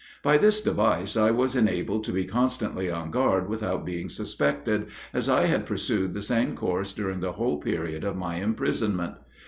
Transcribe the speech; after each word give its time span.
By 0.23 0.39
this 0.39 0.61
device 0.61 1.15
I 1.15 1.29
was 1.29 1.55
enabled 1.55 2.03
to 2.05 2.11
be 2.11 2.25
constantly 2.25 2.89
on 2.89 3.11
guard 3.11 3.47
without 3.47 3.85
being 3.85 4.09
suspected, 4.09 4.87
as 5.13 5.29
I 5.29 5.43
had 5.45 5.67
pursued 5.67 6.15
the 6.15 6.23
same 6.23 6.55
course 6.55 6.91
during 6.91 7.19
the 7.19 7.33
whole 7.33 7.59
period 7.59 8.03
of 8.03 8.15
my 8.17 8.37
imprisonment. 8.37 9.13